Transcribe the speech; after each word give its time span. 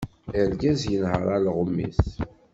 Argaz 0.41 0.81
yenher 0.91 1.27
alɣem-is. 1.35 2.03